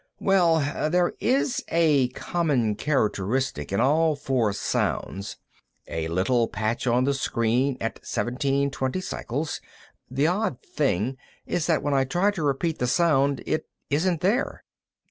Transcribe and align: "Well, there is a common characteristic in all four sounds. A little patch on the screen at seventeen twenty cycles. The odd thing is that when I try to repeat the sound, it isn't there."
"Well, 0.19 0.89
there 0.89 1.13
is 1.19 1.63
a 1.67 2.07
common 2.07 2.73
characteristic 2.73 3.71
in 3.71 3.79
all 3.79 4.15
four 4.15 4.51
sounds. 4.51 5.37
A 5.87 6.07
little 6.07 6.47
patch 6.47 6.87
on 6.87 7.03
the 7.03 7.13
screen 7.13 7.77
at 7.79 7.99
seventeen 8.03 8.71
twenty 8.71 8.99
cycles. 8.99 9.61
The 10.09 10.25
odd 10.25 10.59
thing 10.63 11.17
is 11.45 11.67
that 11.67 11.83
when 11.83 11.93
I 11.93 12.05
try 12.05 12.31
to 12.31 12.41
repeat 12.41 12.79
the 12.79 12.87
sound, 12.87 13.43
it 13.45 13.67
isn't 13.91 14.21
there." 14.21 14.63